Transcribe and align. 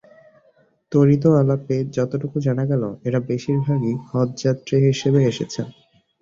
ত্বরিত 0.91 1.23
আলাপে 1.41 1.75
যতটুকু 1.95 2.37
জানা 2.45 2.63
গেল, 2.71 2.83
এঁরা 3.05 3.19
বেশির 3.29 3.57
ভাগই 3.65 3.93
হজযাত্রী 4.09 4.75
হিসেবে 4.87 5.19
এসেছেন। 5.31 5.67